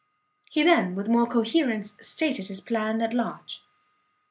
He 0.49 0.63
then, 0.63 0.95
with 0.95 1.07
more 1.09 1.27
coherence, 1.27 1.95
stated 2.01 2.47
his 2.47 2.59
plan 2.59 3.03
at 3.03 3.13
large. 3.13 3.61